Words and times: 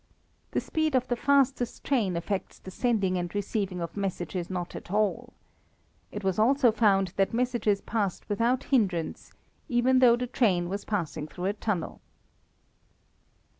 The 0.49 0.59
speed 0.61 0.95
of 0.95 1.07
the 1.09 1.15
fastest 1.15 1.83
train 1.83 2.17
affects 2.17 2.57
the 2.57 2.71
sending 2.71 3.19
and 3.19 3.35
receiving 3.35 3.81
of 3.81 3.95
messages 3.95 4.49
not 4.49 4.75
at 4.75 4.89
all. 4.89 5.31
It 6.11 6.23
was 6.23 6.39
also 6.39 6.71
found 6.71 7.09
that 7.17 7.35
messages 7.35 7.81
passed 7.81 8.27
without 8.27 8.63
hindrance, 8.63 9.31
even 9.69 9.99
though 9.99 10.15
the 10.15 10.25
train 10.25 10.69
was 10.69 10.85
passing 10.85 11.27
through 11.27 11.45
a 11.45 11.53
tunnel. 11.53 12.01